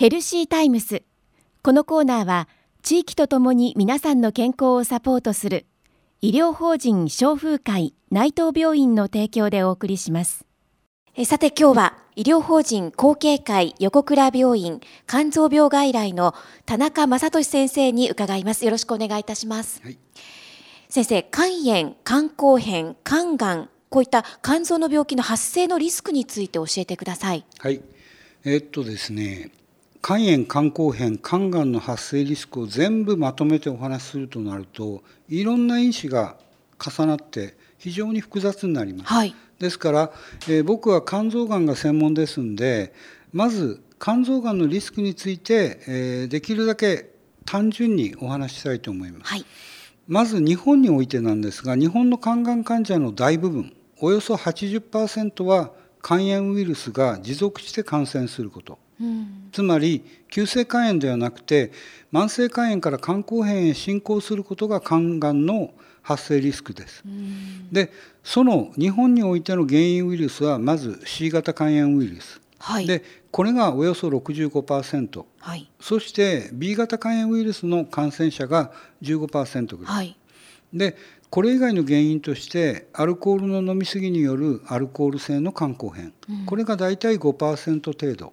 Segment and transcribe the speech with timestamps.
[0.00, 1.02] ヘルシータイムス。
[1.62, 2.48] このコーナーは
[2.80, 5.66] 地域とともに皆さんの健康をサポートする
[6.22, 10.46] 医療法人消風会内藤病院の提供でお送りします。
[11.14, 18.64] えさて今日は医療法人後継会横倉病院肝臓病外来の田中正俊先生に伺います。
[18.64, 19.98] よろしくお願いいたします、はい。
[20.88, 27.44] 先生肝炎肝硬変肝がんこういった肝臓の病気の発生のリスクについて教えてください。
[27.58, 27.82] はい、
[28.46, 29.50] えっとですね
[30.02, 36.36] 肝炎肝硬変肝がんの発生リスクを全部まとめてお話しするとなるといろんな因子が
[36.78, 39.12] 重なって非常に複雑になります。
[39.12, 40.10] はいですから、
[40.48, 42.94] えー僕は肝臓がんが専門ですんで
[43.30, 47.10] まず肝臓がんのリスクについて、えーできるだけ
[47.44, 49.28] 単純にお話ししたいと思います。
[49.28, 49.44] はい
[50.08, 55.70] まず日本においてなんですが日本の肝がん患者の大部分およそ80%は
[56.02, 59.48] 肝炎ウイルスが持続して感染することうん。
[59.52, 61.72] つまり急性肝炎ではなくて
[62.12, 67.02] 慢性肝炎から肝硬変へ進行することが肝がんの発生リスクです。
[67.04, 67.68] うん。
[67.72, 72.40] でその日本においての原因ウイルスはまず C 型肝炎ウイルス。
[72.58, 72.86] はい。
[72.86, 75.70] でこれがおよそ65%はい。
[75.80, 79.94] そして B 型肝炎ウイルスの感染者が15%ぐらい。
[79.94, 80.16] はい。
[80.72, 80.96] で
[81.30, 86.46] これ以外の原因としてアルコールの飲み過ぎによるアルコール性の肝硬変、うん。
[86.46, 88.32] これが大体5%程度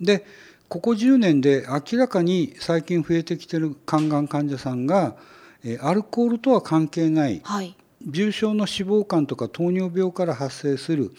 [0.00, 0.24] で
[0.68, 5.16] ここ10年で明らかに最近増えてきてる肝がん患者さんが
[5.64, 7.76] えーアルコールとは関係ないはい。
[8.06, 11.12] 重症の脂肪肝とか糖尿病から発生する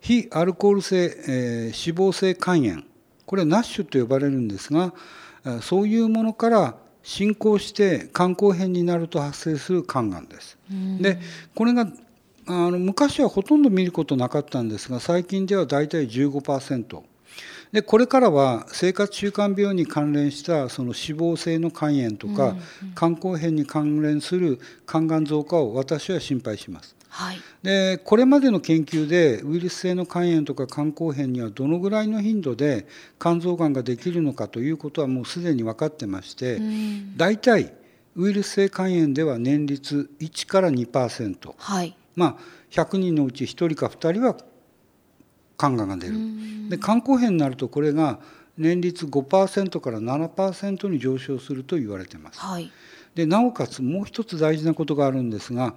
[0.00, 2.82] 非アルコール性、えー脂肪性肝炎。
[3.26, 4.94] これはナッシュと呼ばれるんですが
[5.44, 10.58] あそういうものから進行して肝硬変になると発生する肝がんです。
[10.70, 10.98] うん。
[11.02, 11.18] で
[11.54, 11.88] これが
[12.48, 17.02] あの昔はほとんど見ることなかったんですが最近では大体15%
[17.76, 22.56] でこれからは生活習慣病に関連したその脂肪性の肝炎とか、
[22.96, 26.96] 肝硬変に関連する肝がん増加を私は心配します。
[27.10, 27.38] はい。
[27.62, 32.86] でこれまでの研究でウイルス性の肝炎とか肝硬変にはどのぐらいの頻度で
[33.20, 37.16] 肝臓がんができるのかということはもうすでに分かってまして、うん。
[37.18, 37.74] 大体
[38.14, 41.94] ウイルス性肝炎では年率1から2%はい。
[42.14, 44.34] まあ100人のうち1人か2人は
[45.58, 46.14] 肝がんが出る。
[46.14, 46.68] うん。
[46.68, 48.18] で肝硬変になるとこれが
[48.58, 52.40] 年率5%から7%に上昇すると言われてます。
[52.40, 52.70] はい。
[53.14, 55.74] でなおかつもう一つ大事なことがあるんですが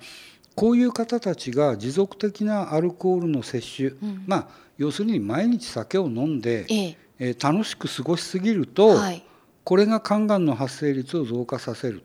[0.55, 4.23] こういう方たちが持続的なアルコールの摂取、うん。
[4.27, 4.47] まあ
[4.77, 6.97] 要するに毎日酒を飲んで、ええ。
[7.19, 9.23] えー楽しく過ごしすぎると、はい。
[9.65, 12.01] これが肝がんの発生率を増加させる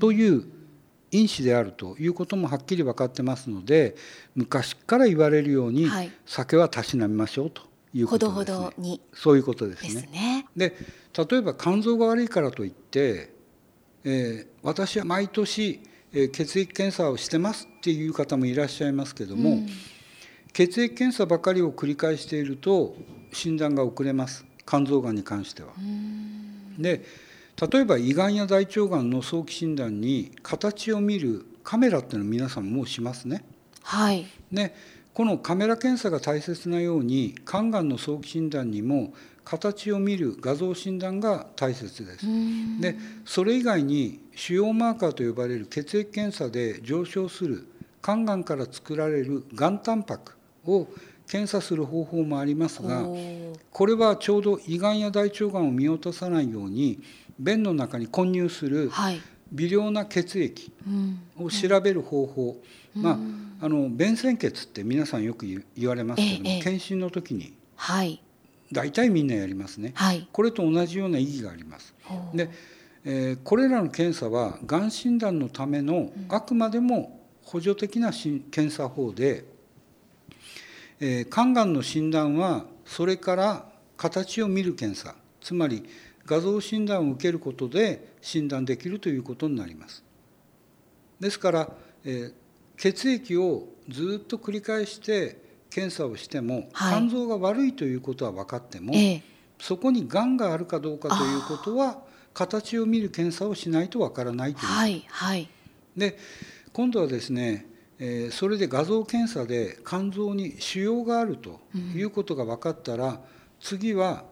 [0.00, 0.44] という
[1.10, 3.96] 因子であるということもはっきり分かってますので
[4.34, 7.62] 昔から言われるように、はい酒はたしなみましょうと
[7.94, 8.74] いうほどほことですね。
[8.76, 10.00] どにそういうことですでね。
[10.00, 10.76] すねで
[11.30, 13.32] 例えば肝臓が悪いからといって、
[14.04, 15.80] えー私は毎年、
[16.12, 19.68] えー血液検査をしてますっていう方もいらっしゃいますけども、うん
[20.52, 22.96] 血液検査ばかりを繰り返していると
[23.30, 25.68] 診断が遅れます肝臓がんに関しては。
[25.78, 27.04] うんで
[27.60, 33.44] 例えば胃がんや大腸がんの早期診断に形を見るカメラっていうのを皆さんもうしますね。
[33.82, 34.74] はいで
[35.14, 39.14] このカメラ検査が大切なように肝がんの早期診断にも
[39.46, 42.30] 形を見る画像診断が大切ですう。
[42.30, 47.66] んでそれ以外に主要マーカーと呼ばれる血液検査で上昇する
[48.02, 50.34] 肝がんから作られるがんタンパク
[50.66, 50.86] を
[51.26, 53.04] 検査する方法もありますが
[53.72, 57.00] これはちょうど胃がんや大腸がんを見落とさないように
[57.38, 59.20] 便の中に混入するはい。
[59.52, 61.20] 微量な血液うん。
[61.36, 62.62] を調べる方法、
[62.94, 63.42] まうん。
[63.60, 66.62] ああの便潜血って皆さんよく言言われますけども、ええええ。
[66.62, 68.20] 検診の時にはい。
[68.72, 69.92] 大体みんなやりますね。
[69.94, 70.26] はい。
[70.32, 71.94] これと同じような意義があります。
[72.34, 72.50] で、
[73.04, 79.44] えーこれらの検査はがん診断のためのあくまでも補助的なし検査法で、
[80.98, 83.66] えー肝がんの診断はそれから
[83.96, 85.14] 形を見る検査。
[85.40, 85.84] つまり
[86.26, 90.02] 画像診断を受けることで診断できるということになります。
[91.20, 91.72] ですから、
[92.04, 92.32] えー
[92.78, 95.40] 血液をずっと繰り返して
[95.70, 97.08] 検査をしても、はい。
[97.08, 99.22] 肝臓が悪いということは分かっても、ええ。
[99.58, 102.02] そこにがんがあるかどうかということは
[102.34, 105.48] 形を見る検査をしないとわからないという、はいはい。
[105.96, 106.18] で
[106.74, 107.66] 今度はですね、
[107.98, 111.60] えーそれで画像検査で肝臓に腫瘍があると
[111.94, 113.22] いうことが分かったら、
[113.58, 114.24] 次は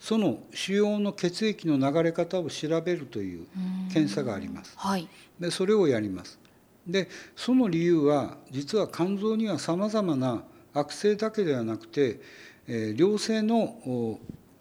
[0.00, 3.46] その腫瘍の血液の流れ方を調べるという
[3.92, 4.72] 検査があります。
[4.76, 5.06] はい
[5.38, 6.38] でそれをやります。
[6.86, 10.42] でその理由は実は肝臓にはさまざまな
[10.74, 12.20] 悪性だけではなくて、
[12.66, 14.20] えー良性のお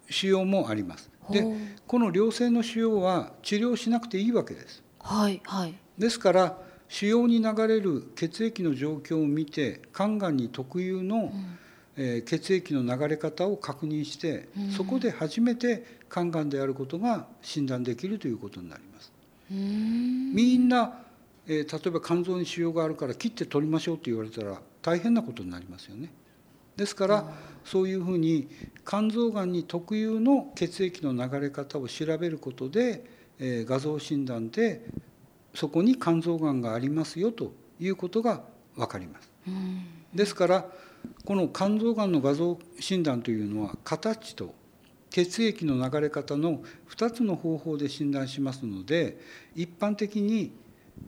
[0.09, 1.09] 腫瘍もあります。
[1.31, 1.45] で
[1.88, 4.83] この良性の腫瘍は治療しなくていいわけです。
[5.00, 6.57] はいはい、ですから
[6.89, 11.59] 腫瘍に流れる血液の状況を見て肝がんに特有の、うん
[12.01, 19.11] えー、血液の流れ方を確認して、うん、そこで初めて肝がんであることが診断できるということになります。
[19.49, 21.01] みんな、
[21.45, 26.09] えー、例えば肝臓に腫瘍があるから切って取りましょうと言われたら大変なことになりますよね。
[26.77, 27.33] ですから
[27.65, 28.47] そういうふうに
[28.87, 33.03] 肝臓がんに特有の血液の流れ方を調べることで、
[33.39, 34.85] えー、画像診断で
[35.53, 38.43] そこに肝臓がんがありますよということが
[38.77, 39.29] 分かります。
[40.15, 40.65] ですから
[41.25, 44.53] この肝臓がんの画像診断というのは形と
[45.09, 49.19] 血液の流れ方の2つの方法で診断しますので
[49.55, 50.51] 一般的に、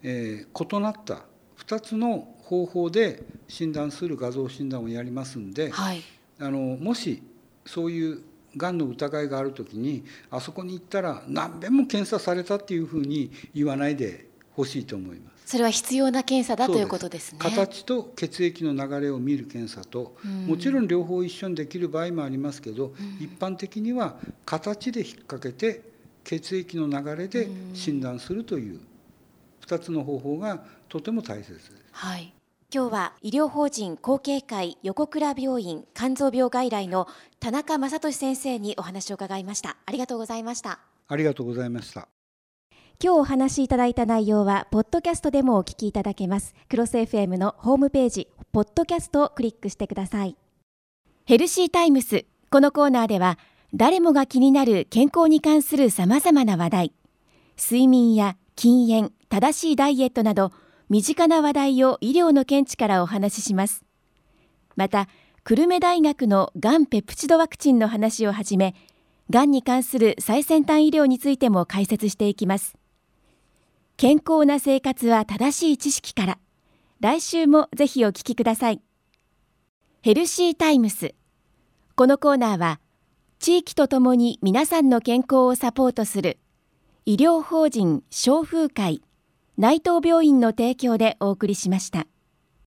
[0.04, 1.26] え異なった
[1.58, 6.02] 2つの方法で診断する画像診断をやりますんで、はい、
[6.40, 7.22] あのもし
[7.66, 8.22] そういう
[8.58, 15.52] がんの疑いがある時にあそこに行ったら何べんも検査されたっていうふうに言わないでほしいと思います。
[15.52, 17.40] それは必要な検査だということですね。
[17.40, 20.16] 形と血液の流れを見る検査と、
[20.48, 25.82] もちろん両方一緒にできる場合もありますけど、一般的には形で引っ掛けて
[26.24, 28.80] 血液の流れで診断するという
[29.66, 31.72] 2つの方法がとても大切です。
[31.92, 32.34] はい。
[32.74, 37.06] 今日は医療法人後継会横倉病院肝臓病外来の
[37.42, 42.08] 田中正俊先生にお話を伺いましたありがとうございましたありがとうございました
[43.04, 46.54] 今日お話しいただいた内容は、ポッドキャストでもお聞きいただけます。
[46.70, 50.38] クロス FM のホームページ、ポッドキャストをクリックしてください。
[51.26, 52.26] ヘルシータイムス。
[52.52, 53.40] このコーナーでは、
[53.74, 56.94] 誰もが気になる健康に関する様々な話題、
[57.58, 60.52] 睡眠や禁煙、正しいダイエットなど、
[60.88, 63.84] 身近な話題を医療の見地からお話しします。
[64.76, 65.08] また、
[65.44, 68.76] 久留米大学のがんペプチドワクチンの話をはじめ、
[69.32, 72.78] がんに関する最先端医療についても解説していきます。
[74.02, 76.40] 健康な生活は正しい知識から。
[77.02, 78.82] 来週もぜひお聞きください。
[80.02, 81.14] ヘルシータイムス
[81.96, 82.80] このコーナーは
[83.38, 86.40] 地域とともに皆さんの健康をサポートする
[87.06, 89.04] 医療法人消風会
[89.56, 92.08] 内藤病院の提供でお送りしました。